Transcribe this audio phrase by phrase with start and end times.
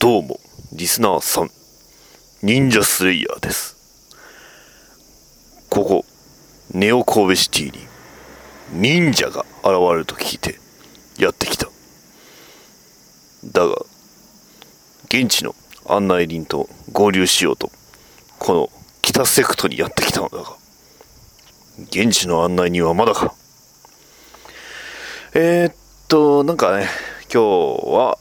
[0.00, 0.40] どうも、
[0.72, 1.50] リスナーさん、
[2.42, 3.76] 忍者スレイヤーです。
[5.68, 6.06] ここ、
[6.72, 7.86] ネオ神戸シティに、
[8.72, 10.58] 忍者が現れると聞いて、
[11.18, 11.68] やってきた。
[13.44, 13.74] だが、
[15.04, 15.54] 現地の
[15.86, 17.70] 案内人と合流しようと、
[18.38, 18.70] この
[19.02, 20.56] 北セクトにやってきたのだが、
[21.90, 23.34] 現地の案内人はまだか？
[25.34, 25.74] えー、っ
[26.08, 26.88] と、なんかね、
[27.30, 28.16] 今日は、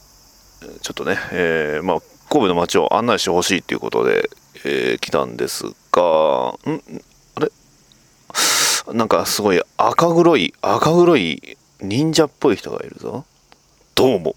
[0.81, 1.99] ちょっとね、えー、まあ、
[2.29, 4.29] 神戸の街を案内してほしいっていうことで、
[4.65, 6.55] えー、来たんですが、ん？
[7.35, 7.49] あれ？
[8.93, 13.25] なんかすごい赤黒い、赤黒い忍者っぽい人がいるぞ。
[13.95, 14.35] どうも、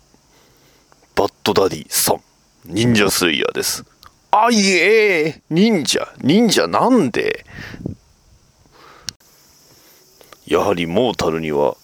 [1.16, 2.20] バッドダディさん、
[2.66, 3.84] 忍者スレイヤーです。
[4.30, 7.44] あ、いえ、忍者、忍者なんで？
[10.46, 11.76] やはりモータルには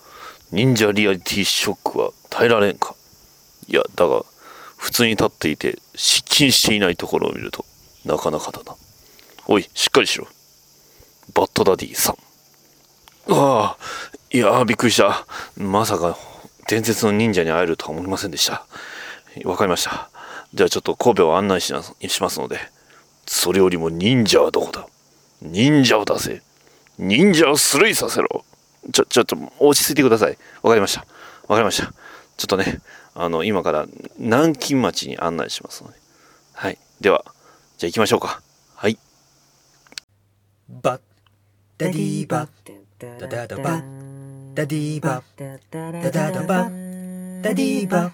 [0.52, 2.94] 忍者リアリティショックは耐えられんか。
[3.68, 4.24] いや、だが、
[4.76, 7.64] 普通に立っていて失禁していないところを見ると
[8.04, 8.74] なかなかだな。
[9.46, 10.26] おい、しっかりしろ。
[11.34, 12.16] バッドダディさん。
[13.30, 13.78] ああ、
[14.30, 15.26] いやー、びっくりした。
[15.56, 16.16] まさか、
[16.68, 18.66] 伝説の忍者に会えるとは思いませんでした。
[19.44, 20.10] わかりました。
[20.54, 22.58] じゃあちょっと神戸を案内しなしますので、
[23.26, 24.86] それよりも忍者はどこだ？
[25.42, 26.42] 忍者を出せ。
[26.98, 28.44] 忍者をスルイさせろ。
[28.92, 30.38] ちょ、ちょっと落ち着いてください。
[30.62, 31.06] わかりました。
[31.48, 31.92] わかりました。
[32.36, 32.80] ちょっとね、
[33.20, 35.98] あの、今から南京町に案内しますので。
[36.52, 36.78] はい。
[37.00, 37.24] では、
[37.76, 38.40] じゃあ行きましょうか。
[38.76, 38.96] はい。
[40.68, 41.00] バッ
[41.78, 42.48] ダディバッ
[43.18, 44.54] ダダダバッ。
[44.54, 45.60] ダディバッ。
[45.70, 47.42] ダダダバッ。
[47.42, 48.12] ダディバッ。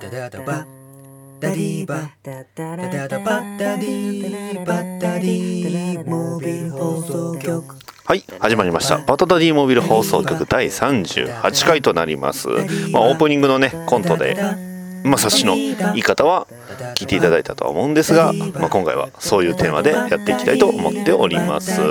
[0.00, 1.40] ダダダバッ。
[1.40, 2.08] ダディバッ。
[2.22, 3.58] ダダダバッ。
[3.58, 5.00] ダディバッ。
[5.00, 8.96] ダディモービル放送局はい、始まりました。
[8.96, 12.48] バトダディモビル放送局第38回となります。
[12.90, 14.34] まあ、オープニングのね、コントで、
[15.04, 16.46] まあ、察しの言い方は
[16.94, 21.82] 聞いていただいたとは思うんですが、まあ、今回はそういうテーマでやっていきたいと思っております。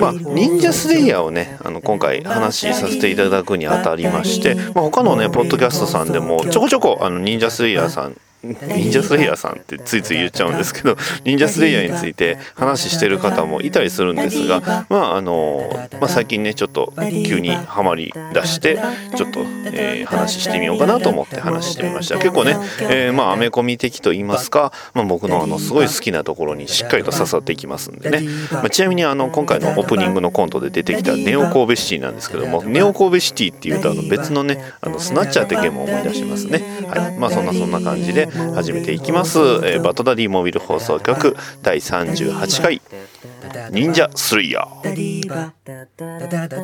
[0.00, 15.68] まあ、忍者スレイヤーをね、あの、今回話しさせていただくにあたりまして、まあ、他のね、ポッドキャストさんでもちょこちょこ、あの、忍者スレイヤーさん、忍者スレイヤーさんってついつい言っちゃうんですけど 忍者スレイヤーについて話してる方もいたりするんですが まああの、
[16.00, 16.92] まあ、最近ねちょっと
[17.26, 18.78] 急にはまり出して
[19.16, 19.40] ちょっと、
[19.72, 22.16] えー話してみようかなと思って話してみました。
[22.16, 28.22] 結構ね、えーまあアメコミ的と言いますか、まあ、僕のあのすごい好きなところにしっかりと刺さっていきますんでね、
[28.52, 36.62] まあ、ちなみにあの今回のオープニングのコントで出てきたネオ神戸シティなんですけどもネオ神戸シティっていうとあの別のねあのスナッチャーってゲームを思い出しますね。
[36.88, 37.18] はい。
[37.18, 42.80] まあそんなそんな感じで始めていきます、えーバトダディモビル放送局第38回。
[43.70, 44.84] 忍者スレイヤー。
[44.84, 46.58] ダディバダダダダ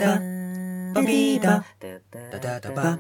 [0.95, 1.65] バビーダ
[2.31, 2.99] ダダダバ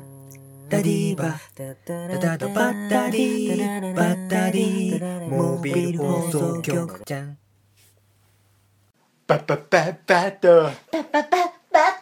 [0.69, 1.75] ダディバダ
[2.19, 7.39] ダダバダディバダディモビル放送局じゃん
[9.27, 11.29] ババババトババババ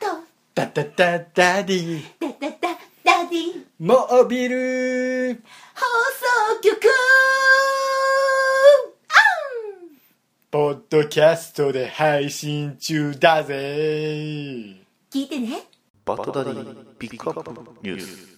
[0.01, 0.07] ト
[0.55, 2.57] ダダダダディダダダ
[3.05, 5.43] ダディモービル
[5.83, 6.81] 送局。
[10.51, 13.55] ポッドキャストで配信中だぜ。
[15.11, 15.63] 聞いてね。
[16.05, 17.51] バトダディピックアップ
[17.83, 18.33] ニュース。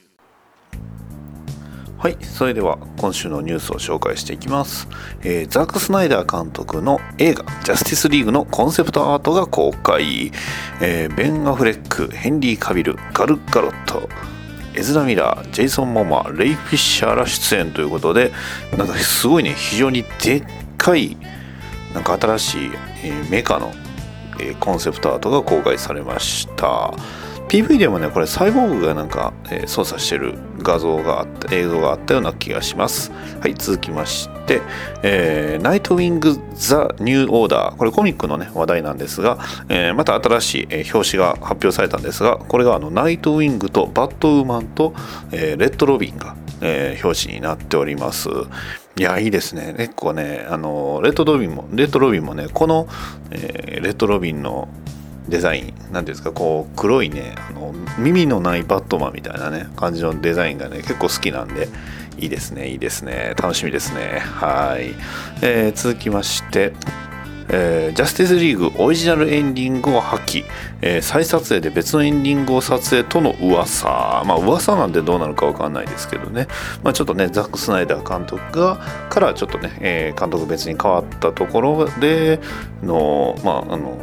[2.04, 4.86] はいそれでは今週のニュースを紹介していきます、
[5.22, 10.30] えーザック・スナイダー監督の映画「ジャスティス・リーグ」のコンセプトアートが公開、
[10.82, 14.06] えーベン・アフレックヘンリー・カビルガル・ガロット
[14.76, 18.32] エズラ・ミラージェイソン・モマレイ・フィッシャーら出演ということで
[18.76, 20.44] なんかすごいね非常にでっ
[20.76, 21.16] かい
[21.94, 22.70] なんか新しい、
[23.04, 23.72] えーメカの、
[24.40, 26.92] えーコンセプトアートが公開されました。
[27.48, 33.12] PV でもねこれサイボーグがなんか、え操作してる画像があった映像があったような気がします。
[33.40, 34.62] はい続きまして、
[35.02, 39.38] えーナイトウィング・ザ・ニュー・オーダーこれコミックのね話題なんですが、
[39.68, 44.94] えーまた新しい、え表紙が発表されたんですがこれがあのナイトウィングとバットウーマンと、
[45.30, 48.28] えーレッド・ロビンが、え表紙になっております。
[48.96, 49.74] いやいいですね。
[49.76, 52.88] 結構ねあのレッドロビンもレッドロビンもねこの、
[53.30, 54.68] えーレッドロビンの
[55.28, 61.68] デザインなんていうんですかこう黒いねあの耳のないバットマンみたいなね感じのデザインがね結構好きなんで
[62.18, 64.20] いいですねいいですね楽しみですね。
[64.20, 64.94] はい、
[65.42, 66.72] えー続きまして
[67.48, 70.44] えージャスティスリーグオリジナルエンディングを破棄、
[70.80, 74.22] えー再撮影で別のエンディングを撮影との噂。
[74.26, 76.48] まあ噂なんてどうなるかわかんないですけどね、
[76.82, 78.76] まあ、ちょっとねザック・スナイダー監督が
[79.08, 82.40] からちょっとね、えー監督別に変わったところで
[82.82, 83.98] のまああの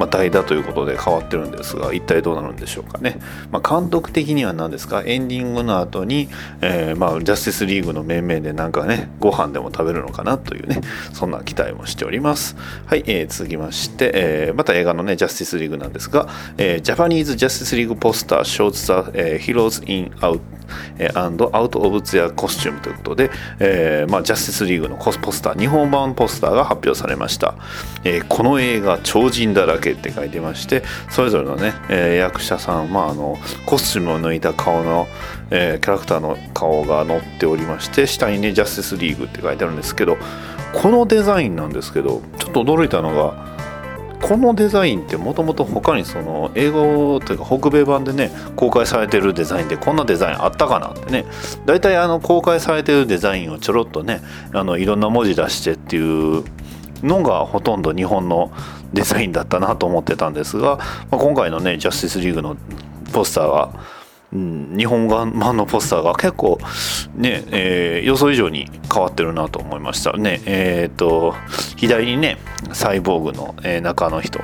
[0.00, 3.20] まあ、代打ということで変わってるんですが一体どうなるんでしょうかね、
[3.50, 5.02] まあ、監督的には何ですか？
[5.04, 6.30] エンディングの後に、
[6.62, 10.80] えー、まあジャスティスリーグの面々でなんかねご飯でも食べるのかなというね
[11.12, 12.56] そんな期待もしております。
[12.86, 20.59] はい、えー、続きまして、えー、また映画のねジャスティスリーグなんですが、えー、ジャパニーズジャスティスリーグポスター shows the、えー、heroes in out アンアウト・
[21.14, 27.54] アウトオブ・ツアコスチュームということで、えーまあ、ジャスティスリーグのコスポスター日本版ポスターが発表されました、
[28.04, 35.06] えー、この映画超人だらけって書いてましてそれぞれのね、えー、役者さん、まあ、あのコスチュームを抜いた顔の、
[35.50, 40.16] えー、キャラクターの顔が載っておりまして下にねジャスティスリーグって書いてあるんですけど
[40.72, 43.49] このデザインなんですけどちょっと驚いたのが
[44.30, 51.24] このデザインってもともと他にその英語というか北米版でね公開されてるデザインでこんなデザインあったかなってね。
[51.66, 54.20] 大体あの公開されてるデザインをちょろっとね
[54.52, 56.44] あのいろんな文字出してっていう
[57.02, 58.52] のがほとんど日本の
[58.92, 60.76] デザインだったなと思ってたんですが、
[61.10, 62.56] まあ、今回のねジャスティスリーグの
[63.12, 63.74] ポスターは
[64.32, 66.58] 日本版のポスターが結構
[67.16, 70.40] ね、えー、予想以上に変わってるなと思いましたね。
[70.46, 71.34] えっ、ー、と、
[71.76, 72.38] 左にね、
[72.72, 74.38] サイボーグの、えー、中の人、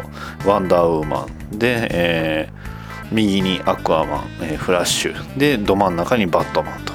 [0.45, 6.93] ワンダーウーマンで、えー、右にアクアマン、えー、フラッシュで、ど真ん中にバットマンと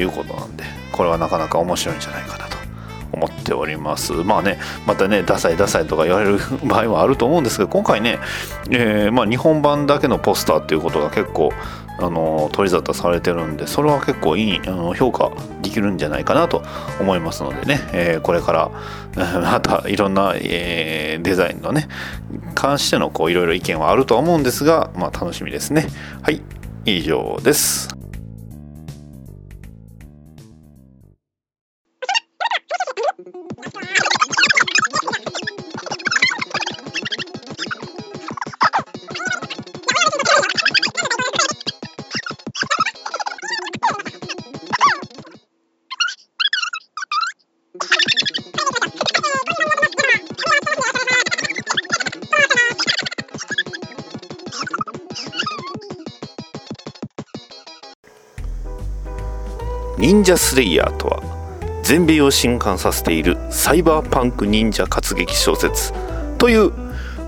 [0.00, 2.54] いうことなんで、これはなかなか面白いんじゃないかなと
[3.12, 8.18] 思っておりますまあねまたねダサいダサいとか言われる場合もあると思うんですけど今回ね、
[8.70, 11.52] えー、まあ、日本版だけのポスターっていうことが結構
[11.98, 15.32] あの取り沙汰されてるんでそれは結構いいあの評価
[15.62, 16.62] できるんじゃないかなと
[17.00, 18.70] 思いますのでね、えー、これから
[19.40, 21.88] またいろんな、えー、デザインのね
[22.54, 25.86] 関してのこういろいろ意見はあるとは思うんですが、まあ、楽しみですね。
[26.22, 26.42] はい
[26.86, 27.93] 以上です。
[60.24, 61.22] 忍者スレイヤーとは
[61.82, 65.92] 全米を震撼させているサイバーパンク忍者活劇小説
[66.38, 66.72] という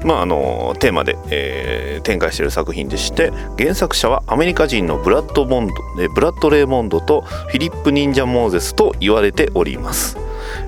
[0.02, 5.74] まあ、あのテーマで、えー、展開している作品でして原作者はアメリカ人のブラッド・モンド
[6.14, 10.16] ブラッド・レーモンドとフィリップ・忍者・モーゼスと言われております。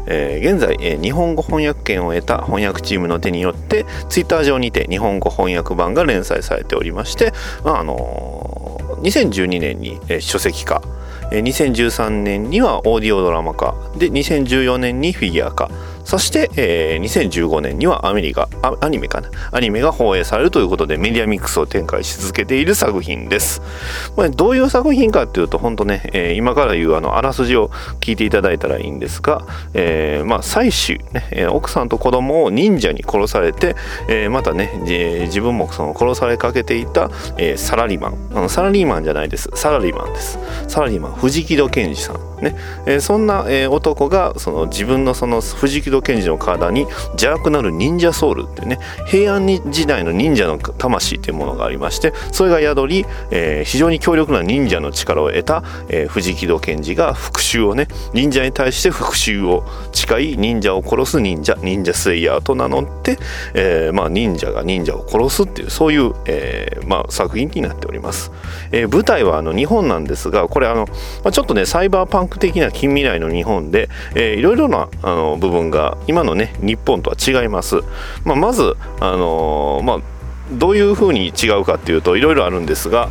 [0.07, 7.33] えー、現在、えー、日本語翻訳権を得た翻訳チームの手によってツイッター上にて日本語翻訳版が連載されておりまして、
[7.65, 10.78] まああのー、2012年に、えー、書籍化
[11.31, 13.75] 2013年にはオーディオドラマ化。
[13.97, 15.71] で2014年にフィギュア化。
[16.09, 18.49] そして、えー、2015年にはアメリカ
[18.81, 19.29] アニメかな。
[19.53, 23.61] アニメが放映されるということでメディアミックスを展開し続けている作品です。
[24.17, 27.69] これどういう作品かっていうと本当ね、えー、今から言うあのあらすじを
[28.01, 33.77] 聞いていただいたらいいんですが、えー、まあ妻子、ね、奥さんと子供を忍者に殺されて、
[34.09, 38.31] えー、またね、えー、自分もその殺されかけていた、えー、サラリーマン。
[38.33, 39.51] あのサラリーマンじゃないです。
[39.57, 40.39] サラリーマンです。
[40.69, 42.38] サラリーマン藤木戸健二さん。
[42.43, 42.55] ね、
[42.87, 46.83] えー、そんな、えー、男がその自分のその藤木戸賢治の体に
[47.13, 63.19] 邪悪なる忍者ソウルっていうね平安時代の忍者の魂っていうものがありましてそれが宿り、えー、非常に強力な忍者の力を得た、え、藤木戸賢治が復讐をね忍者に対して復讐を誓い忍者を殺す忍者忍者スレイヤーと名乗って、
[63.55, 68.31] え、まあ忍者が忍者を殺すっていうそういう、えまあ、作品になっております、
[68.73, 70.87] え、舞台はあの日本なんですがこれあの、
[71.25, 77.81] まあ、ちょっとねサイバーパン的な近未来の日本で、えー、いろいろなあの部分が今のね日本とは違います、
[78.25, 79.99] まあ、まず、あのー、まあ、
[80.53, 83.11] どういうふうに違うかっていうといろいろあるんですが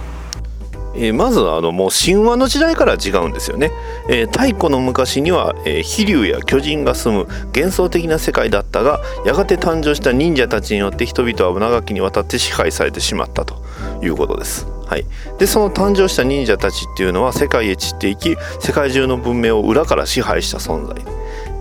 [0.97, 3.71] えー、まずあのもう神話の時代から違うんですよね、
[4.09, 13.63] えー、太古の昔には、えー、飛竜や巨人が住む幻想的な世界だったがやがて誕生した忍者たちによって人々は長きにわたって支配されてしまったと
[14.01, 14.67] いうことです。
[14.87, 15.05] はい、
[15.37, 20.95] でその誕生した忍者たちっていうのは世界へ散っていき世界中の文明を裏から支配した存在。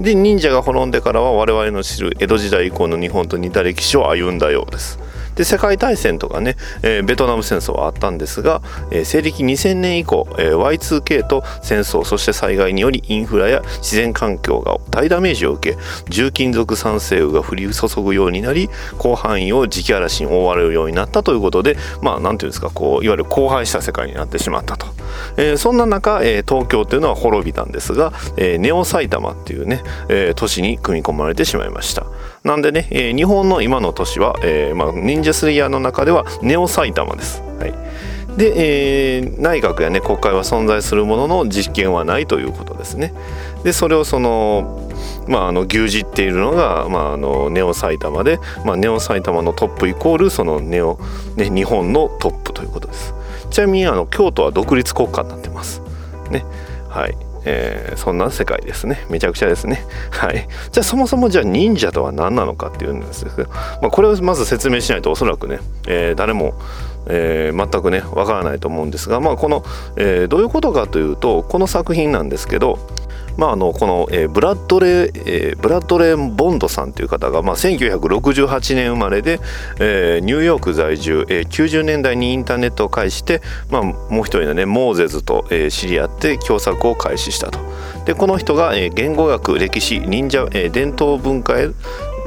[0.00, 5.00] で忍者が滅んでからは我々の知る江戸時代以降の日本と似た歴史を歩んだようです。
[5.37, 15.78] で世界大戦とかね、えー、ベトナム戦争はあったんですが、えー、西暦2000年以降、えー、Y2K と戦争そして災害によりインフラや自然環境が大ダメージを受け
[16.09, 24.87] 重金属酸性雨が降り注ぐようになり広範囲を磁気嵐に覆われるようになったということでまあ何ていうんですかこういわゆる荒廃した世界になってしまったと、
[25.37, 32.07] えー、そんな中、えー、東京というのは滅びたんですが、えー、ネオ埼玉っていうね、えー、都市に組み込まれてしまいました。
[32.47, 37.43] なんでね、えー日本の今の都市は、えーまあ、忍者スレイヤーの中ではネオ埼玉です。
[37.59, 37.75] はい、
[38.38, 43.12] で、えー内閣やね国会は存在するものの実権はないということですね。
[43.65, 44.83] でそれをその
[45.26, 51.00] まあ、あの牛耳っているのが、まあ、あのネオ埼玉で、まあ、ネオ埼玉のトップイコールそのネオ、
[51.35, 53.12] ね、日本のトップということです。
[53.50, 55.83] ちなみにあの京都は独立国家になってます。
[56.31, 56.45] ね。
[56.88, 57.25] はい。
[57.47, 59.07] えーそんな世界ですね。
[59.09, 59.85] めちゃくちゃですね。
[60.11, 60.47] はい。
[60.71, 63.25] じゃあそもそもじゃあ忍者とは何なのかっていうんです。
[63.25, 63.49] けど、
[63.81, 66.55] まあ、これをまず説明しないとおそらくね、えー誰も
[67.09, 69.65] えー全くねわからないと思うんですが、まあ、この、
[69.97, 72.79] えどういうことかというとこの作品なんですけど
[73.37, 79.40] まあ、あのこの、えーブラッドレー、えーブラッドレー・ボンドさんという方が、まあ、1968年生まれで、
[79.78, 87.59] えーニューヨーク在住、えー90年代にインターネットを介して、まあ、もう一人のねモーゼズと、えー知り合って共作を開始したと。
[88.05, 91.69] でこの人が、えー言語学歴史忍者、えー伝統文化へ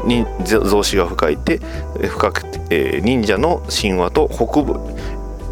[0.05, 1.59] に増資が深いて
[2.07, 4.79] 深く、えー忍者の神話と北部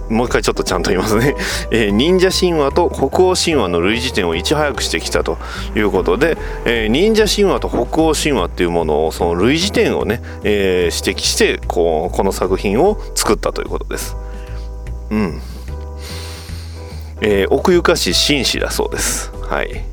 [0.09, 1.35] もう一回ちょっとちゃんと言いますね、
[1.71, 5.37] えー忍者神話と北欧神話の類似点をいち早くしてきたと
[5.75, 14.15] いうことで、えー忍者神話と北欧神話っていうものをその類似点をね、えー指摘してこうこの作品を作ったということです。
[15.11, 15.41] うん。
[17.21, 19.31] えー奥ゆかし紳士だそうです。
[19.49, 19.83] はい。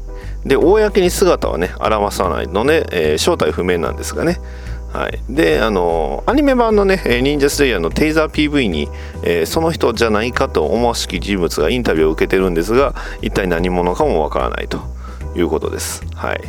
[0.45, 4.39] で公に姿はね表さないので、えー正体不明なんですがね。
[4.95, 8.89] はい、であのアニメ版のね「忍者スレイヤー」のテイザー PV に、
[9.25, 14.79] えーその人じゃないかと思わしき人物がインタビューを受けてるんですが一体何者かもわからないと
[15.35, 16.05] いうことです。
[16.15, 16.41] はい、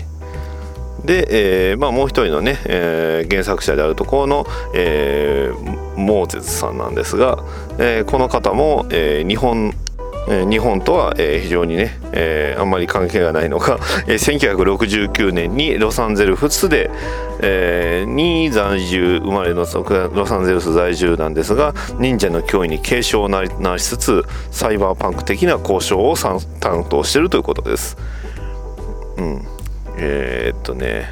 [1.04, 7.40] で、えーまあ、もう一人のね、えー原作者であるところの、えーモーゼズさんなんですが、
[7.80, 9.74] えーこの方も、えー日本
[10.28, 16.90] え日本とは、え非常にね、えーあんまり関係がないのが、 え1969年にロサンゼルスで、
[17.42, 19.66] えーに在住生まれの
[20.14, 26.40] ロサンゼルス在住なんですが忍者の脅威に警鐘を鳴しつつサイバーパンク的な交渉を担
[26.88, 27.98] 当しているということです。
[29.18, 29.42] うん、
[29.98, 31.06] えーっとね、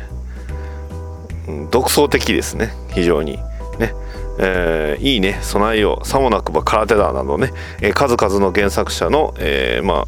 [1.71, 2.73] 独創的ですね。
[2.93, 3.39] 非常に。
[3.79, 3.93] ね。
[4.39, 10.05] えーいいね備えようさもなくば空手だなどね、えー数々の原作者の、えーま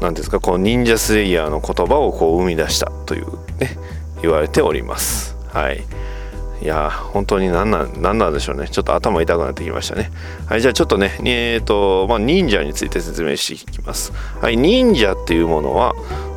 [0.00, 3.26] ていうんですかこの忍者スレイヤーの言葉をこう生み出したという
[3.58, 3.76] ね
[4.22, 5.36] 言われております。
[5.52, 5.84] はい。
[6.62, 8.68] いやー本当に何なん何なんでしょうね。
[8.68, 10.10] ちょっと頭痛くなってきましたね。
[10.46, 14.12] はいじゃあちょっとねえっ、とまあ忍者について説明していきます。
[14.40, 15.94] はい忍者っていうものは、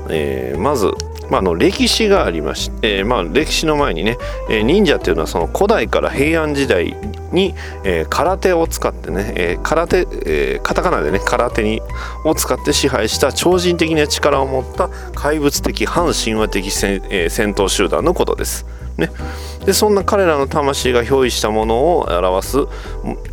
[0.09, 0.91] えーまず
[1.29, 4.17] まあ、の歴史がありまして、えーまあ、歴史の前にね、
[4.49, 6.95] えー忍者っていうのはその古代から平安時代
[7.31, 7.53] に、
[7.83, 11.81] えー空手を使ってね、え空手、えカタカナでね空手に
[12.23, 18.65] を使って支配した超人的な力を持った怪物的反神話的戦,、え戦闘集団のことです。
[18.97, 19.11] ね、
[19.65, 22.57] でそんな彼らの魂が憑依したものを表す、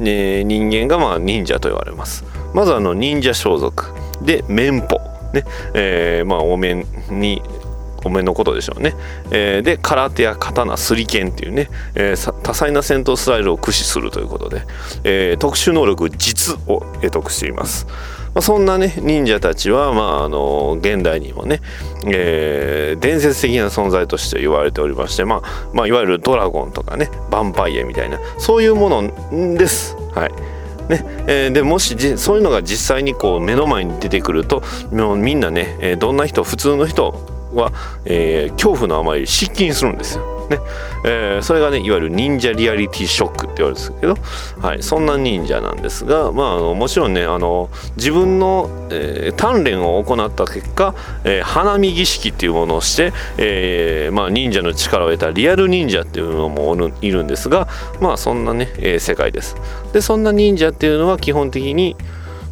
[0.00, 2.24] え人間がまあ忍者と言われます。
[2.52, 5.00] まずあの忍者装束で面歩
[5.32, 7.42] ね、えーまあお面に
[8.04, 8.94] お面のことでしょうね、
[9.30, 14.62] えーで空手や刀すり剣っていうね、えー多彩な戦闘スタイルを駆使するということで、
[15.04, 17.92] えー特殊能力実を得得しています、ま
[18.36, 21.60] あ、そんなね忍者たちはまああの現代にもね、
[22.06, 29.96] えー伝説的な存在として言われておりまして、まあ、まあいわゆるドラゴンとかねヴァンパイアみたいなそういうものです。
[30.14, 30.32] はい。
[30.88, 37.72] ねえーでもしそういうのが実際にこう目の前に出てくるとみんなね、えーどんな人普通の人は、
[38.04, 40.34] えー恐怖のあまり失禁するんですよ。
[40.50, 40.58] ね
[41.04, 44.16] えーそれがねいわゆる忍者リアリティショックって言われるんですけど、
[44.60, 50.94] はい、そんな忍者なんですが、まあ、あのもちろんねあの自分の、えー鍛錬を行った結果、
[51.24, 57.68] えー花見儀式っていうものをして、えまあ、忍者の力を得たリアル忍者っていうのもいるんですが
[58.00, 59.56] まあそんなね、え世界です。
[59.92, 61.96] でそんな忍者っていうのは基本的に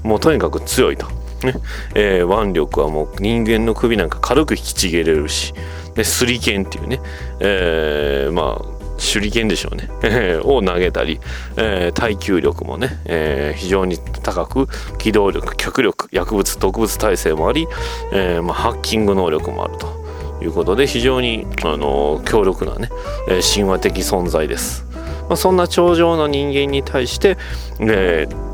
[0.03, 1.22] もうとにかく強いと。
[1.47, 1.55] ね
[1.95, 5.55] えー腕力はもう人間の首なんか軽く引きちぎれるし。
[5.95, 7.01] でスリケンっていうね、
[7.41, 9.89] えーまあ手裏剣でしょうね。
[10.45, 11.21] を投げたり、
[11.57, 14.69] えー耐久力もね、えー非常に高く
[14.99, 17.67] 機動力脚力薬物毒物耐性もあり、
[18.13, 20.03] えまあ、ハッキング能力もあると。
[20.43, 22.89] いうことで非常に、あの強力なね、
[23.29, 24.85] え神話的存在です。
[25.29, 27.39] まあ、そんな頂上の人間に対して、
[27.81, 28.52] えー、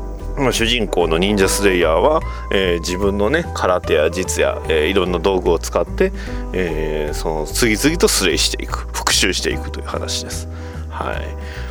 [0.51, 6.11] 主人公の忍者スレイヤーは、えー自分のね空手や実や、えーいろんな道具を使って、
[6.53, 10.47] えーその次々とスレイしていく復讐していくという話です。
[10.89, 11.21] はい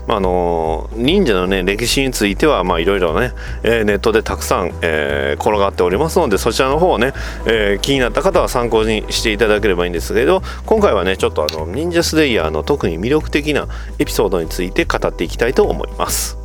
[0.07, 3.33] まあ、あの忍者のね歴史についてはまあいろいろね、
[3.63, 7.13] えネットでたくさん、えー転がっておりますのでそちらの方をね、
[7.47, 16.38] えー気になった方は参考にしていただければいいんですけど今回はねちょっとあの忍者スレイヤーの特に魅力的なエピソードについて語っていきたいと思います。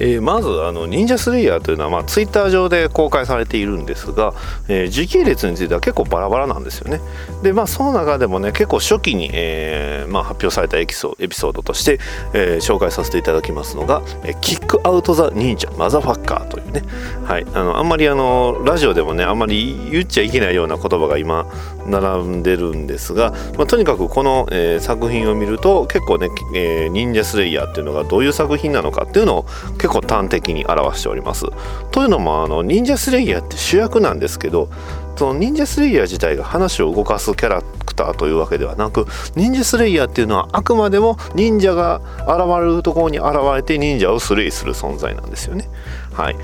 [0.00, 4.34] えーまずあの忍者スレイヤーというのは、まあ、ツイッター上で公開されているんですが、
[4.68, 7.00] えー時系列については結構バラバラなんですよね。
[7.42, 11.98] でまあその中でもね結構初期に、えーまあ、発表されたエピソエピソードとして、
[12.32, 16.82] えー紹介させていただきますのが「えーキックアウト・ザ・忍者マザファッカー」というね、
[17.24, 21.46] はい、あのあんまりあのラジオでもねあんまり言っちゃいけないような言葉が今
[21.86, 31.46] 並んでるんですが、まあ、とにかくこの、えー作品を見ると結構ね、えー忍者スレイヤーっていうのがどういう作品なのかっていうのを結構端的に表しております。
[31.90, 34.70] というのもあの忍者スレイヤーって主役なんですけど
[35.16, 39.06] その忍者スレイヤー自体が話を動かすキャラクターというわけではなく
[39.36, 45.68] 忍者スレイヤーっていうのはあくまでも忍者が現れるところに現れて忍者をスレイする存在なんですよね。
[46.14, 46.36] はい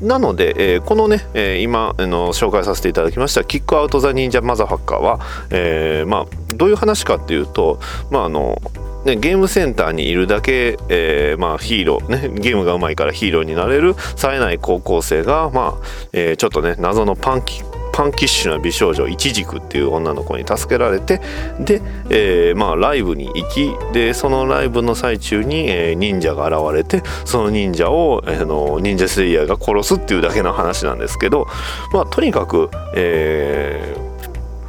[0.00, 5.18] なので、えーこのね、えー今あの紹介させていただきました「キックアウト・ザ・忍者・マザーファッカーは」
[5.50, 8.62] えーまあ、どういう話かっていうと、まああの
[9.04, 17.62] ね、ゲームセンターにいるだけ、えーまあ、ヒーロー、ね、ゲームがうまいからヒーローになれる冴えない高校生が、まあえーちょっとね謎のパンキ
[17.92, 21.20] パンキッシュな美少女イチジクっていう女の子に助けられて
[21.58, 31.46] で、えーまあ、ライブに行きでそのライブの最中に、えー忍者が現れてその忍者を、えーの忍者スレイヤーが殺すっていうだけの話なんですけど、
[31.92, 34.08] まあ、とにかく、えー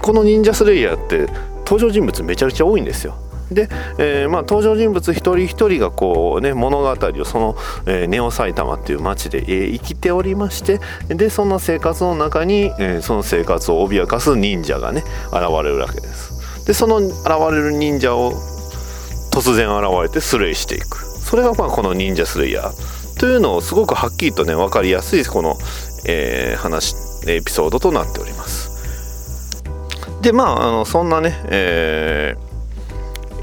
[0.01, 1.27] この忍者スレイヤーって
[1.65, 3.15] 登場人物めちゃくちゃ多いんですよ。
[3.51, 16.65] で、えーまあ、登場人物一人一人がこうね物語をその、えーネオ埼玉っていう街で、えー生きておりましてでそんな生活の中に、えその生活を脅かす忍者がね現れるわけです。
[16.65, 17.13] でその現
[17.51, 18.34] れる忍者を
[19.32, 25.56] 突然現れてスレイしていくそれがまあこの忍者スレイヤーというのをすごくはっきりとね分かりやすいこの、
[26.08, 26.96] え話
[27.27, 28.70] エピソードとなっております。
[30.22, 32.49] でまああのそんなね、えー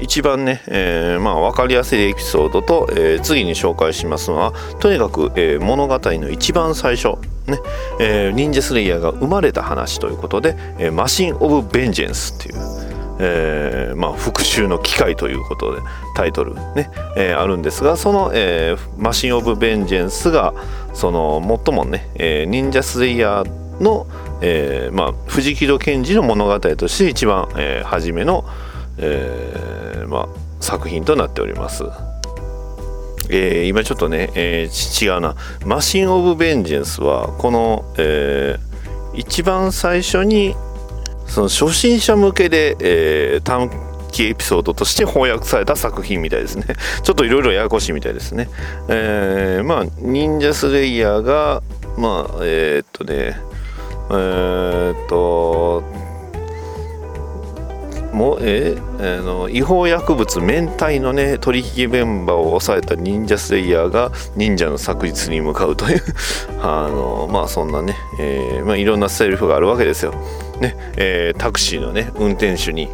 [0.01, 7.59] 一番ね、えーまあ、分かりやすいエピソードと、えー次に紹介しますのはとにかく、えー物語の一番最初、ね
[7.99, 12.55] えー忍者スレイヤーが生まれた話ということで「えーマシン・オブ・ベンジェンス」っていう、
[13.19, 15.81] えーまあ、復讐の機械ということで
[16.15, 20.53] タイトルね、えーあるんですがその、えーマシン・オブ・ベンジェンスが
[20.93, 24.07] その最もね、えー忍者スレイヤーの、
[24.41, 28.45] えーまあ、藤木戸賢治の物語として一番、えー初めの、
[28.97, 30.27] えーま、
[30.59, 31.83] 作品となっております。
[33.29, 38.67] えー今ちょっとね、えー違うな「マシン・オブ・ベンジェンスは」この、えー
[39.19, 40.55] 一番最初に
[41.25, 43.69] その初心者向けで、えー短
[44.11, 46.65] 期エピソードとして翻訳された作品みたいですね。
[47.03, 48.49] ちょっといろいろややこしいみたいですね。
[48.87, 51.61] えーまあ忍者スレイヤーが
[51.97, 53.37] まあえーっとね
[54.09, 55.83] えーっと
[58.17, 66.01] もえーあの違法薬物明体のね取引現場を抑えた忍者スレイヤーが忍者の昨日に向かうという
[66.61, 70.13] あのまあそんなね、えーまあ、いろんなセリフがあるわけですよ。
[70.59, 72.89] ねえータクシーのね運転手に、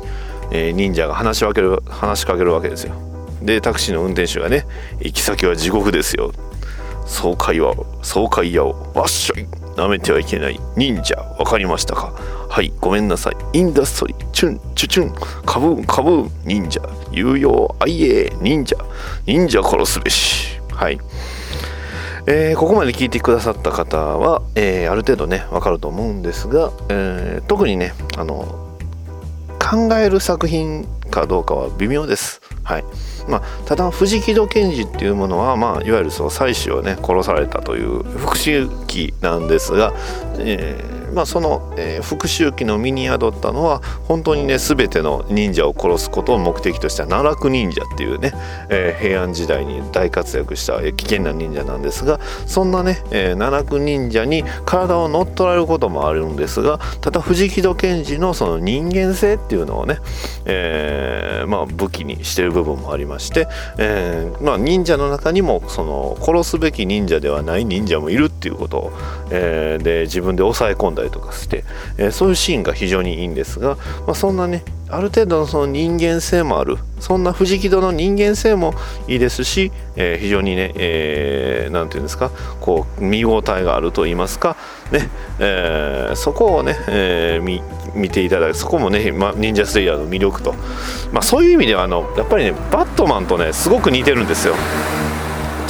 [0.51, 2.93] え忍者が話しかける話しかけるわけですよ。
[3.41, 4.65] でタクシーの運転手がね
[4.99, 6.31] 「行き先は地獄ですよ」
[7.05, 12.13] 爽快は爽快屋をわっしょい舐めてはいけない忍者わかりましたか？
[12.53, 13.35] はいごめんなさい。
[13.53, 15.43] インダストリーチュンチュチュン。
[15.43, 16.79] カブーンカブーン忍者。
[17.11, 18.75] 有用あいえ忍者。
[19.25, 20.59] 忍者殺すべし。
[20.71, 20.99] はい。
[22.27, 28.43] えーここまで聞いてくださった方は、えーある程度ねわかると思うんですが、えー特にねあの
[29.59, 32.39] 考える作品かどうかは微妙です。
[32.63, 32.83] はい。
[33.27, 39.91] まあ、ただ藤木戸賢治っていうものは、まあ、いわゆるその妻子をね殺されたという復讐記なんですが、
[40.37, 48.33] えーまあ、その、えー復讐記の身に宿ったのは本当にね全ての忍者を殺すことを目的とした奈落忍者っていうね、
[48.69, 59.99] えー平安時代に大活躍したえー危険な忍者なんですがそんなね、えー奈落忍者に体を乗っ取られることもあるんですがただ藤木戸賢治のその人間性っていうのをね、
[60.45, 63.47] えーまあ、武器にしてる部分もありまして、
[63.77, 68.91] えーまあ、忍者の中にもその殺すべき忍者ではない忍者もいるっていうことを、
[69.31, 71.63] えで自分で抑え込んだりとかして、
[71.97, 78.73] えーそういうシーンが非常にいいんですが、まあ、そんなねある程度のその人間性もあるそんな藤木戸の人間性も
[79.07, 84.55] いいですし、えー非常にね、えーていうんですかこう見応えがあると言いますか
[84.91, 87.61] ね、えーそこをね、えー見
[87.95, 90.53] 見ていただくそこもね、ま、忍者スレイヤーの魅力と、
[91.11, 94.55] まあ、そういう意味ではあのやっぱりねバットマンとねすごく似てるんですよ。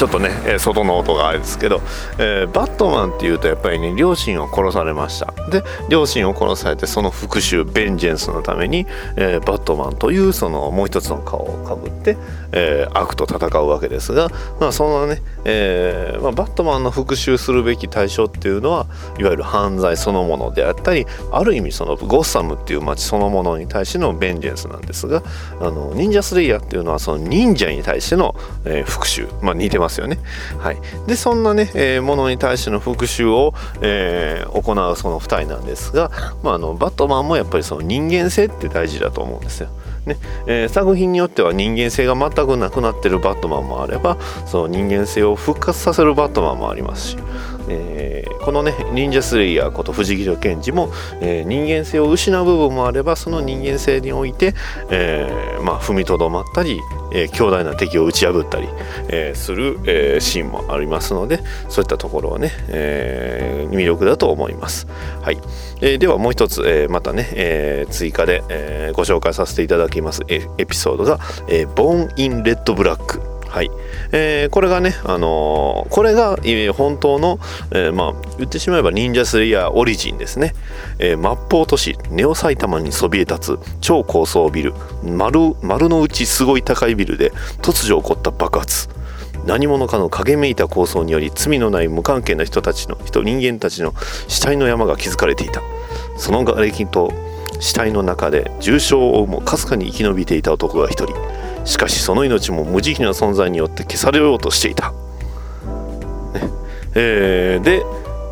[0.03, 1.79] ちょっとね、え外の音があれですけど、
[2.17, 5.33] えーバットマンっていうとやっぱりね両親を殺されました。
[5.49, 8.85] で両親を殺されてその復讐ベンジェンスのために、
[9.15, 12.17] えーバットマンというそのもう一つの顔をかぶって、
[12.51, 14.27] えー悪と戦うわけですが、
[14.59, 18.87] まあ、そのね、えまあ、バットマンの復讐するべき対象っていうのは
[19.19, 25.23] いわゆる犯罪そのものであったりある意味そのゴッサムっていう街そのものに対してのベンジェンスなんですが
[25.59, 28.35] あの忍者スレイヤーっていうのはその忍者に対しての、
[28.65, 29.27] えー復讐。
[29.41, 30.19] まあ似てますよね。
[30.59, 30.77] はい。
[31.07, 36.11] でそんなね、えーものに対しての復讐を、えー行うその2人なんですが、
[36.43, 39.69] まあ、あのバットマンもやっぱりその人間性って大事だと思うんですよ。
[40.05, 40.17] ね。
[40.47, 47.17] えー作品によっては人間性が全くなくなってるバットマンもあればその人間性を復活させるバットマンもありますし、
[47.69, 54.53] えーこのねニンジャスレイヤーことフジキド・ケンジも、えー人間性を失う部分もあればその人間性において、
[54.89, 56.79] えーまあ、踏みとどまったり、
[57.13, 58.67] え強大な敵を打ち破ったり、
[59.09, 64.87] えする、えシーンもありますのでそういったところはね、え魅力だと思います。
[65.21, 65.37] はい
[65.81, 73.21] えではもう一つ、えまたね、え追加で、えご紹介させていただきますエエピソードが「えー、 Born in Red Black」
[73.53, 73.69] はい。
[74.11, 76.37] えーこれがね、あのーこれが、
[76.73, 77.39] 本当の、
[77.71, 80.55] えーまあ、言ってしまえば忍者スレイヤーオリジンですね、
[80.97, 87.29] えー、末法都市ネオ埼玉にそびえ立つ超高層ビル丸丸の内すごい高いビルで
[87.61, 88.89] 突如起こった爆発。
[89.45, 93.93] 何者かの影めいた構想により罪のない無関係な人たちの人人間たちの
[94.27, 95.61] 死体の山が築かれていた。
[96.17, 97.13] その瓦礫と
[97.59, 101.13] 死体の中で重傷を負うもかすかに生き延びていた男が一人。
[101.65, 104.95] しかしその命も無慈悲な存在によって消されようとしていた、ね。
[106.95, 107.83] えーで、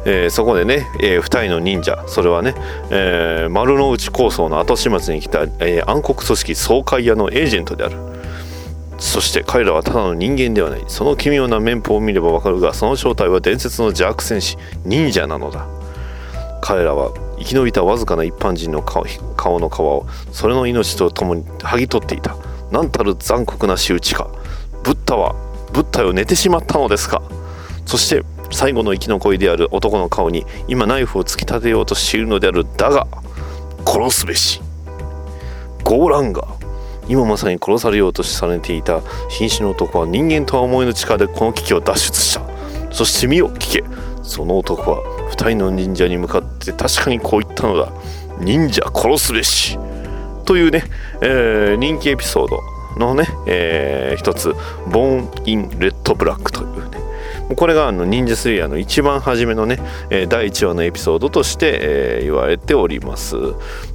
[0.06, 2.56] えーそこでね、え2人の忍者それはね、
[2.90, 7.98] えー丸の内構想の後始末に来た、えー暗黒組織総会屋のエージェントである。
[8.98, 10.84] そして彼らはただの人間ではない。
[10.88, 15.68] その奇妙な面法を見ればわかるがその正体は伝説の邪悪戦士忍者なのだ。
[16.62, 19.04] 彼らは生き延びたわずかな一般人の顔
[19.36, 22.36] 顔の皮をそれの命とともに剥ぎ取っていた。
[22.72, 24.30] 何たる残酷な仕打ちか。
[24.84, 25.36] ブッダは
[25.74, 27.22] ブッダよ寝てしまったのですか。
[27.86, 33.08] そして最後の生き残りである男の顔に今ナイフを突き立てようとしているのであるだが
[33.86, 34.62] 殺すべし。
[35.84, 36.48] ゴーランガ。
[37.08, 42.42] 今まさに殺されようとされていた瀕死の男は人間とは思いの力でこの危機を脱出した。
[42.92, 43.84] そして見よ聞け。
[44.24, 47.92] その男は二人の忍者に向かって確かにこう言ったのだ。
[48.40, 49.78] 忍者殺すべし。
[50.46, 50.84] というね、
[51.22, 52.62] えー人気エピソード
[52.98, 54.54] のね、えー一つ
[54.92, 57.01] 「ボーン・イン・レッド・ブラック」というね
[57.56, 63.36] これがあの忍者スレイヤーの一番初めのね、えー第1話のエピソードとして、えー言われております。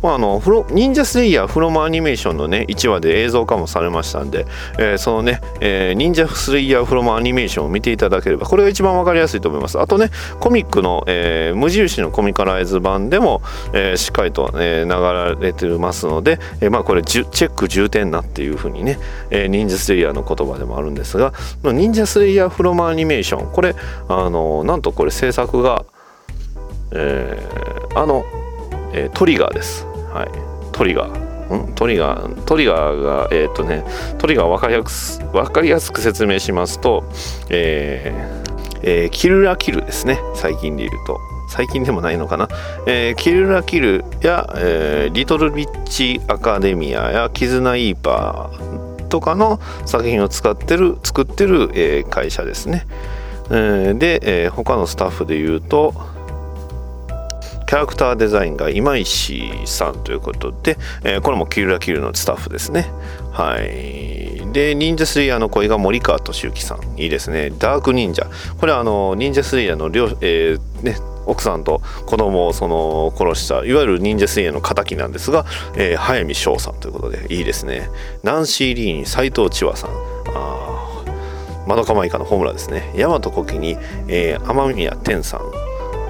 [0.02, 4.46] まあ、あのフロ忍者スレイヤーフロムアニメーションのね1話で映像化もされましたんで、
[4.78, 9.78] えーそのね、えー忍者スレイヤーフロムアニメーションを見ていただければこれが一番わかりやすいと思います。
[9.78, 13.42] あとねコミックの、えー無印のコミカライズ版でも、
[13.72, 18.98] えーしっかりと、えー流れてますので、えーまあこれじゅチェック重点なっていうふうにね、
[19.30, 23.74] えー忍者スレイヤーの言葉でもあるんですがまあ忍者スレイヤーフロムアニメーションこれ
[24.08, 25.84] あのなんとこれ制作が、
[26.92, 28.24] えーあの、
[28.92, 29.84] えートリガーです。
[30.12, 31.66] はい、トリガー。
[31.70, 31.74] ん？
[31.74, 32.44] トリガー。
[32.44, 33.84] トリガーがえっ、とね
[34.18, 37.04] トリガー分かりやす分かりやすく説明しますと、
[37.48, 40.20] えーえーキルラキルですね。
[40.34, 41.18] 最近で言うと。
[41.48, 42.48] 最近でもないのかな、
[42.88, 52.88] えーキルラキルや、えーリトルビッチアカデミアやキズナイーパーとかの作品を使ってる作ってる、えー会社ですね、
[53.48, 55.94] で、他のスタッフで言うと
[57.66, 60.76] キャラクターデザインが今石さんということで、
[61.22, 62.90] これもキルラキルのスタッフですね。
[63.32, 64.52] はい。
[64.52, 66.98] で、忍者スレイヤーの声が森川俊之さん。
[66.98, 67.50] いいですね。
[67.58, 68.28] ダーク忍者。
[68.58, 75.44] これはあの、忍者スレイヤーの両、えーね、奥さんと子供をその殺したいわゆる忍者スレイヤーの敵なんですが、
[75.76, 77.88] えー早見翔さんということでいいですね
[78.22, 82.92] ナンシー・リーに斎藤千和さんあーまどかまいかのホームランですね。
[82.96, 83.76] 大和コキに、
[84.08, 85.40] えー雨宮天さん。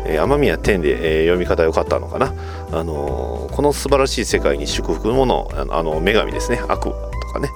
[0.06, 2.32] えー雨宮天で、えー読み方良かったのかな、
[2.72, 6.60] あのーこの素晴らしい世界に祝福のものあのあの女神ですね。
[6.68, 6.92] 悪と
[7.32, 7.48] かね、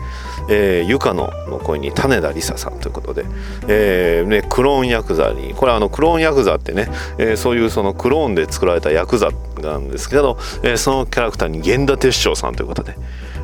[0.48, 2.80] えー、ゆかのの声に種田梨沙さん。
[2.80, 3.24] ということで、
[3.68, 5.54] えーね、クローンヤクザに。
[5.54, 9.28] これあのクローンヤクザってね、えー、そういうそのクローンで作られたヤクザ
[9.62, 12.96] なんですけど、えー、そのキャラクターに源田鉄章さんということで。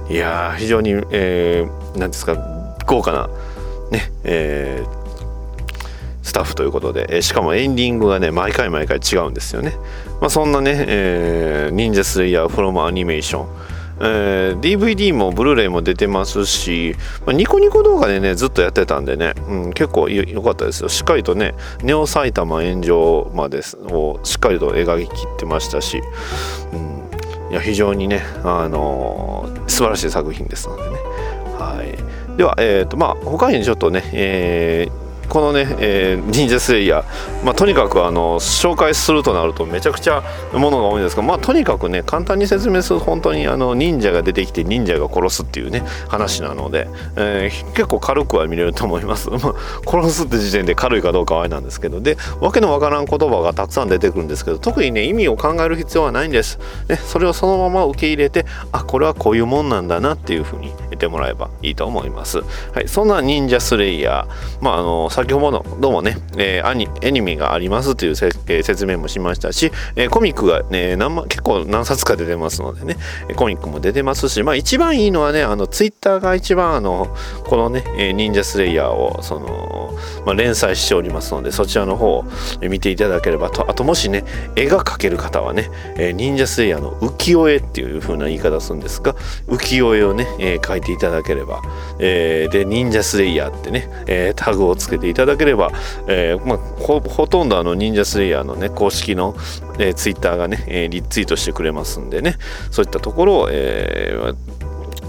[0.08, 2.36] いや非常に、えー、なんですか
[2.86, 3.28] 豪華な
[3.90, 5.06] ね、えー、
[6.22, 9.74] スタッフということで、えしかもエンディングがね毎回毎回違うんですよね、
[10.20, 13.76] まあ、そんなね、えー、忍者スレイヤーフロムアニメーション。
[13.98, 16.94] えー、DVD もブルーレイも出てますし、
[17.24, 20.88] まあ、ニコニコ動画でねずっとやってたんでね、うん、結構良かったですよ。
[20.88, 26.02] しっかりとねネオ埼玉炎上までをしっかりと描ききってましたし、
[26.72, 30.88] うん、いや非常にね、あのー、素晴らしい作品ですのでね。
[31.58, 32.15] はい。
[32.36, 40.22] では、えーとまあ、他にちょっとね、えーこのね、えー、忍者スレイヤー、まあ、とにかくあの紹介するとなるとめちゃくちゃ
[40.52, 49.40] ものが多いんですが、まあ、とにかくね簡単に説明すると本当にあの忍者が出てきて忍者が殺すっていうね話なので、えー、結構軽くは見れると思います、 まあ、
[49.86, 62.40] 殺すって時点で軽いかどうかはあれなんですけどでわけのわからん言葉がたくさん出てくるんですけど特にね意味を考える必要はないんです、ね、それをそのまま受け入れてあこれはこういうもんなんだなっていうふうに言ってもらえばいいと思います、
[62.72, 64.64] はい、そんな忍者スレイヤー。
[64.64, 72.96] まああの先ほどどうもね、えー、アニアニメがありますという、えー、説明もしましたし、えー、コミックがね何結構何冊か出てますのでね
[73.36, 82.24] コミックも出てますしまあ一番いいのはねあのツイッターが一番あのこのね、えー、忍者スレイヤーをその、まあ、連載しておりますのでそちらの方を
[82.62, 83.68] 見ていただければと。
[83.68, 89.14] あともしね絵が描ける方はね、えー、忍者スレイヤーの浮世絵っていう風な言い方するんですが
[89.46, 91.62] 浮世絵をね、えー、描いてていただければ、
[91.98, 95.70] えー、で忍者スレイヤーってね、えー、タグをつけていただければ、
[96.06, 99.34] えーまあ、ほとんどあの忍者スレイヤーのね公式の、
[99.78, 102.36] えー、ツイッターがね、え、リツイートしてくれますんでね。
[102.70, 104.55] そういったところを、えー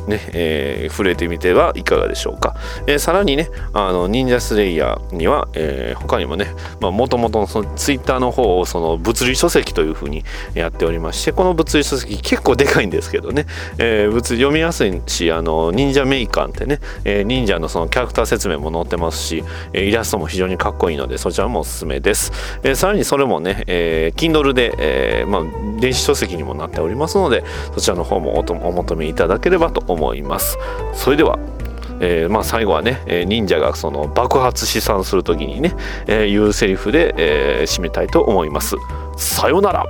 [0.08, 2.56] ね、えー、触れてみてはいかがでしょうか。
[2.88, 6.48] えー、さらにね、あの、忍者スレイヤーには、えー、他にもね、
[6.80, 13.46] もともとのそのツイッターの方をその物理書籍というふうにやっておりまして、この物理書籍結構でかいんですけどね、
[13.78, 19.44] えー、物読みやすいし、あの、忍者メイカーってね、えー、忍者のそのキャラクター説明も載ってますし、
[19.74, 22.32] イラストも非常にかっこいいので、そちらもおすすめです。
[22.64, 27.44] えー、さらにそれもね、えー、Kindle で、えー、まあ、電子書籍にもなっておりますので、
[27.74, 29.97] そちらの方もお求めいただければと思います。
[29.98, 30.58] 思います。
[30.94, 31.38] それでは
[32.00, 35.74] えー、まあ、最後はね、え忍者がその爆発試算する時にね、
[36.06, 38.76] えー、言うセリフで、えー、締めたいと思います。
[39.18, 39.84] さよなら。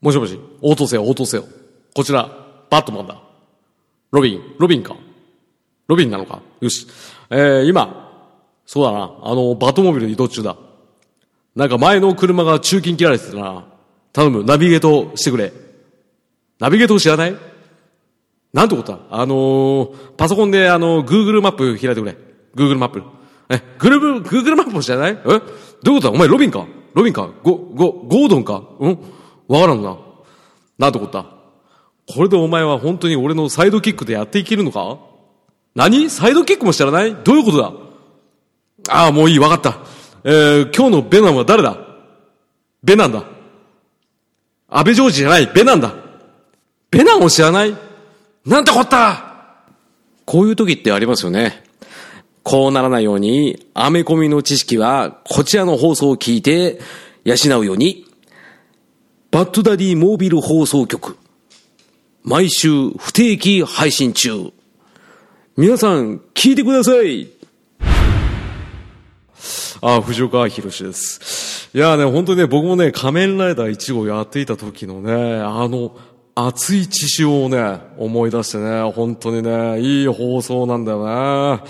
[0.00, 1.44] もしもし、応答せよ、応答せよ。
[1.94, 2.43] こちら、
[2.74, 3.16] バットマンだ。
[4.10, 4.96] ロビン、ロビンか。
[5.86, 6.40] ロビンなのか。
[6.60, 6.88] よし。
[7.30, 8.10] えー、今、
[8.66, 9.12] そうだな。
[9.22, 10.56] あの、バトモビル移動中だ。
[11.54, 13.64] なんか前の車が中金切られてたな。
[14.12, 15.52] 頼む、ナビゲートしてくれ。
[16.58, 17.36] ナビゲート知らない？
[18.52, 18.98] なんてことだ？
[19.08, 22.16] あのー、パソコンであの、Google マップ開いてくれ。
[22.56, 23.04] Google マップ。
[23.50, 25.12] え、グルー Google マップも知らない？
[25.12, 25.14] え？
[25.14, 26.10] どういうことだ？
[26.10, 26.66] お前ロビンか？
[26.94, 27.30] ロビンか？
[27.44, 28.64] ゴ、ゴ、ゴードンか？
[28.80, 28.98] うん？
[29.46, 29.96] わからんな。
[30.76, 31.33] なんてことだ？
[32.06, 34.98] これでお前は本当に俺のサイドキックでやっていけるのか？
[35.74, 36.10] 何？
[36.10, 37.14] サイドキックも知らない？
[37.14, 37.72] どういうことだ？
[38.90, 39.78] ああ、もういい、わかった。
[40.24, 41.78] えー、今日のベナンは誰だ？
[42.82, 43.24] ベナンだ。
[44.68, 45.94] 安倍ジョージじゃない、ベナンだ。
[46.90, 47.74] ベナンを知らない？
[48.44, 49.56] なんてこった？
[50.26, 51.64] こういう時ってありますよね。
[52.42, 56.78] こうならないように、アメコミの知識は、こちらの放送を聞いて、
[57.24, 58.06] 養うように、
[59.30, 61.16] バッドダディモービル放送局。
[62.26, 64.50] 毎週不定期配信中。
[65.58, 67.28] 皆さん、聞いてください。
[69.82, 71.68] あ、藤岡弘です。
[71.74, 75.98] いやね、本当にね、僕もね、仮面ライダー1号やっていた時のね、あの、
[76.34, 81.60] 熱い血潮をね、思い出してね、本当にね、いい放送なんだよね。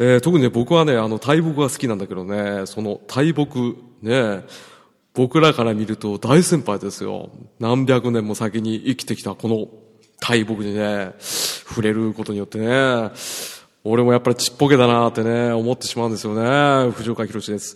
[0.00, 4.44] えー、特にね、僕はね、あの、大木が好きなんだけどね、その大木、ね、
[5.14, 7.30] 僕らから見ると大先輩ですよ。
[7.60, 9.68] 何百年も先に生きてきたこの
[10.20, 13.10] 大木にね、触れることによってね、
[13.82, 16.90] 俺もやっぱりちっぽけだなってね、思ってしまうんですよね。
[16.92, 17.74] 藤岡弘です。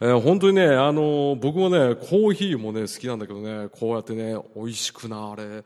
[0.00, 5.62] えー、本当にね、あのー、僕もね、コーヒーもね、好きなんだけどね、こうやってね、美味しくなあれ、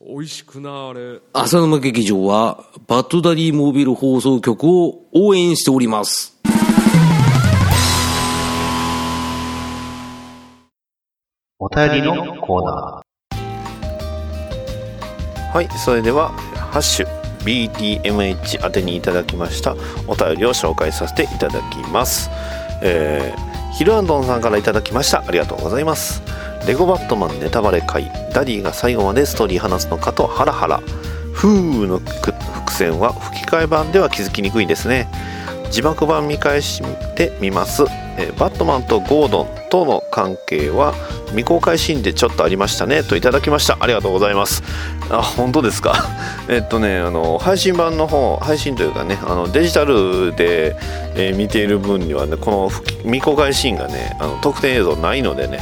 [0.00, 1.20] 美味しくなあれ。
[1.34, 6.34] 浅沼劇場は、バッドダディモービル放送局を応援しております。
[11.58, 13.05] お便りのコーナー。
[15.56, 16.32] はい、それでは、
[16.70, 19.74] ハッシュ、BTMH 宛てにいただきました
[20.06, 22.28] お便りを紹介させていただきます。
[22.82, 25.24] えー、ヒルアンドンさんからいただきました。
[25.26, 26.20] ありがとうございます。
[26.66, 30.82] レゴバットマンネタバレ会ダディが最後までストーリー話すのかとハラハラ。
[31.32, 35.08] フーの伏線は吹き替え版では気づきにくいですね。
[35.70, 36.82] 字幕版見返し
[37.14, 37.84] てみます、
[38.18, 40.94] えーバットマンとゴードンとの関係は
[41.28, 43.76] 未公開シーンでちょっとありましたねといただきました。
[43.80, 44.62] ありがとうございます。
[45.10, 45.94] あ本当ですか？
[46.48, 50.76] えっとねあの配信版の方配信というかねあのデジタルで、
[51.14, 52.70] えー見ている分にはねこの
[53.02, 55.60] 未公開シーンがねあの特典映像ないのでね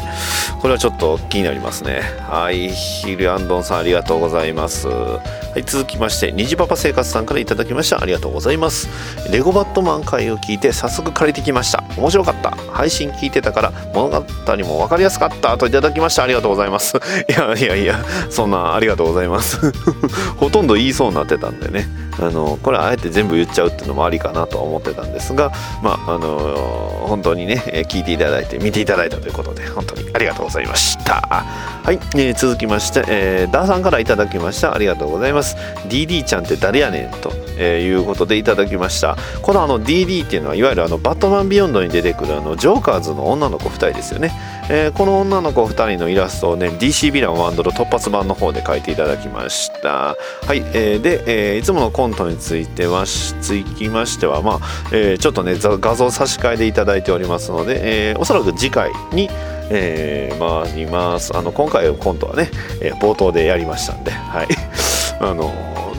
[0.60, 2.02] これはちょっと気になりますね。
[2.28, 4.88] はいヒルアンドンさんありがとうございます。
[4.88, 5.20] は
[5.56, 8.00] い続きまして虹パパ生活さんからいただきました。
[8.02, 8.88] ありがとうございます。
[9.30, 11.84] レゴバットマン回を聞いて早速借りてきました。
[11.96, 12.56] 面白かった。
[12.72, 14.16] 配信聞いてたから物語
[14.64, 15.53] も分かりやすかった。
[15.58, 16.22] といただきました。
[16.22, 16.96] ありがとうございます。
[17.28, 19.72] いやいやいやそんなありがとうございます。
[20.36, 21.88] ほとんど言いそうになってたんでね。
[22.20, 25.50] あのこれあえて全部言っちゃうっていうのもありかなとは思ってたんですが
[25.82, 31.44] まああの本当にね聞いていただいて見ていただいたということで本当にありがとうございました。
[31.84, 34.74] はい、えー続きまして、えーダーさんからいただきました。
[34.74, 35.56] ありがとうございます。
[35.88, 39.16] DD ちゃんって誰やねんと、えーいうことでいただきました。
[39.42, 44.32] このあの DD っていうのはいわゆるあの Batman Beyond に出てくるあのジョーカーズの女の子2人ですよね、
[44.70, 50.16] えーこの女の子2人のイラストをね DC ヴィランワンドロ突発版の方で描いていただきました。
[50.46, 54.58] はい、えーで、えーいつものコントについてはしつきましてはまあ、
[54.92, 59.28] えーちょっとね画像差し替えでいただいておりますので、えーおそらく次回に
[59.70, 61.36] えー、回ります。
[61.36, 62.50] あの今回コントはね、
[62.80, 64.48] えー冒頭でやりましたんではい。
[65.20, 65.52] あの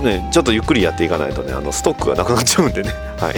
[0.06, 2.90] ねちょっとゆっくりやっていかないとねあのストックがなくなっちゃうんでね。
[3.20, 3.36] はい。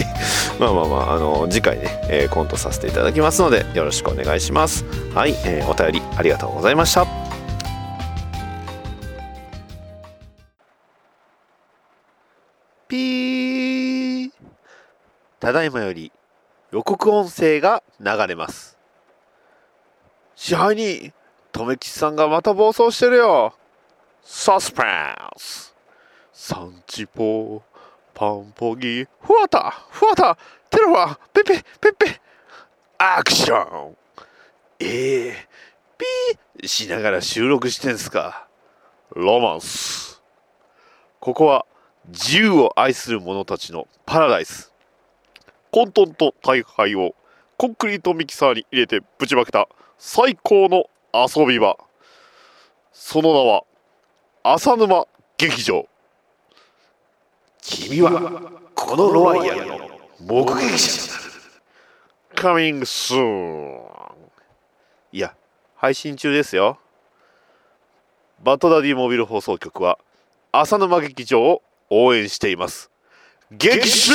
[0.60, 4.84] まあまあまああの次回ね、えーコントさせていただきますのでよろしくお願いします。
[5.14, 7.06] はい、えーお便りありがとうございました。
[12.88, 14.30] ピー。
[15.40, 16.10] ただいまより
[16.72, 18.78] 予告音声が流れます。
[20.34, 21.12] 支配人、
[21.52, 23.54] 留吉さんがまた暴走してるよ。
[24.22, 24.86] サスペン
[25.36, 25.67] ス。
[26.40, 27.60] サンチポ、
[28.14, 30.38] パンポギ、フワタ、フワタ、
[30.70, 32.20] テロワ、ペペ、ペペ、
[32.96, 33.96] アクション。
[34.78, 35.48] ええ
[35.98, 38.46] ピーしながら収録してんすか。
[39.16, 40.22] ロマンス。
[41.18, 41.66] ここは
[42.06, 44.72] 自由を愛する者たちのパラダイス。
[45.72, 47.16] 混沌と大敗を
[47.56, 51.76] コンクリートミキサーに入れてぶちまけた最高の遊び場
[52.92, 53.64] その名は
[54.44, 55.88] 浅沼劇場
[57.70, 58.10] 君は
[58.74, 59.78] このロワイヤルの
[60.20, 61.28] 目撃者になる
[62.34, 63.80] Coming soon.
[65.12, 65.34] いや
[65.76, 66.78] 配信中ですよ。
[68.42, 69.98] バッドダディモビル放送局は
[70.50, 72.90] 浅沼劇場を応援しています。
[73.50, 74.12] 劇中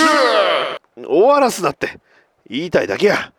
[0.96, 2.00] 終わらすなって
[2.50, 3.34] 言いたいだけや。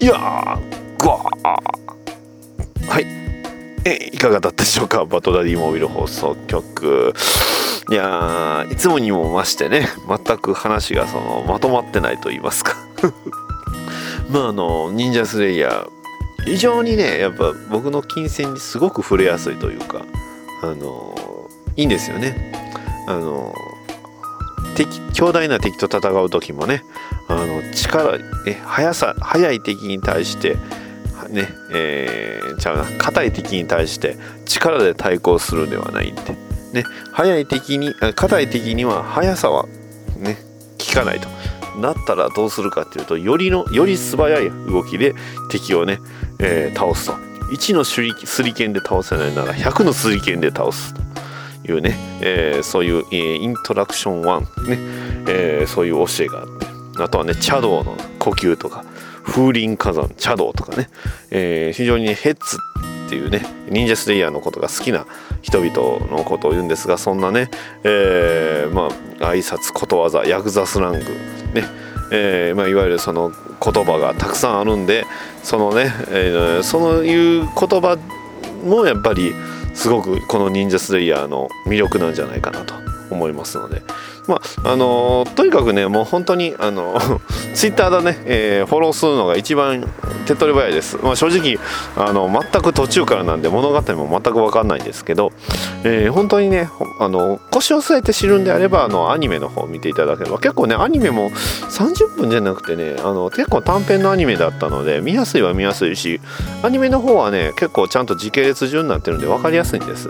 [0.00, 2.86] いやーぐわー。
[2.86, 3.17] はい。
[3.88, 5.04] えいかがだったでしょうか？
[5.04, 7.14] バトダディモービル放送局。
[7.90, 12.76] いやーいつもにも増してね全く話がそのまとまってないと言いますか。
[14.30, 20.02] まああの忍者スレイヤー非常にねやっぱ僕の金銭にすごく触れやすいというか
[20.62, 22.52] あのいいんですよね。
[23.06, 23.54] あの
[24.74, 26.84] 敵強大な敵と戦う時もね
[27.26, 30.56] あの力え速さ速い敵に対して
[31.30, 32.84] ねえー、ちゃうな。
[32.98, 36.32] 硬い敵に対して力で対抗するんではないって
[36.72, 39.66] ね速い敵に硬い敵には速さは
[40.16, 40.38] ね
[40.78, 41.28] 効かないと。
[41.78, 45.14] なったらどうするかっていうとよりのより素早い動きで
[45.48, 46.00] 敵をね、
[46.40, 47.12] えー倒すと。
[47.52, 50.92] 1の手裏スリケンで倒せないなら100のスリケンで倒す
[51.64, 54.78] というね、えーそういう、えーイントラクション1ね、
[55.28, 56.66] えーそういう教えがあって。
[57.00, 58.84] あとはね茶道の呼吸とか。
[59.28, 60.88] 風林火山茶道とかね、
[61.30, 62.56] えー非常にヘッツ
[63.06, 65.06] っていうね忍者スレイヤーのことが好きな
[65.42, 67.50] 人々のことを言うんですがそんなね、
[67.84, 68.88] えーま
[69.20, 70.98] あ挨拶ことわざヤクザスラング
[71.54, 71.64] ね。
[72.10, 73.30] えーまあ、いわゆるその
[73.62, 75.04] 言葉がたくさんあるんで
[75.42, 77.50] そのね、えーそういう言
[77.82, 77.98] 葉
[78.64, 79.34] もやっぱり
[79.74, 82.74] すごくこの忍者スレイヤーの魅力なんじゃないかなと
[83.10, 83.82] 思いますので。
[84.28, 87.00] まああのとにかくねもう本当にあの
[87.54, 89.88] ツイッターでね、えーフォローするのが一番
[90.26, 91.58] 手っ取り早いです、まあ、正直
[91.96, 95.32] あの全く途中からなんで物語も全く分かんないんですけど、
[95.84, 96.68] えー本当にね
[97.00, 100.38] あの腰を据えて知るんであればあのアニメの方を見ていただければ。
[100.38, 106.20] 結構ねアニメも30分じゃなくてねあの結構短編のアニメだったので見やすいは見やすいし
[106.62, 110.08] アニメの方はね結構ちゃんと時系列順になってるんで分かりやすいんです。